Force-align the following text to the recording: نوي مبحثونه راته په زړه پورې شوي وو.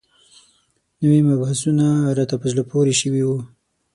نوي 1.01 1.19
مبحثونه 1.29 1.87
راته 2.17 2.35
په 2.41 2.47
زړه 2.51 2.63
پورې 2.71 2.93
شوي 3.01 3.23
وو. 3.25 3.39